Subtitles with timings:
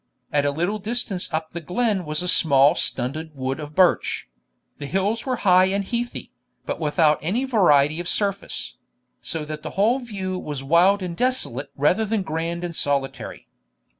[0.33, 4.27] At a little distance up the glen was a small and stunted wood of birch;
[4.79, 6.31] the hills were high and heathy,
[6.65, 8.77] but without any variety of surface;
[9.21, 13.47] so that the whole view was wild and desolate rather than grand and solitary.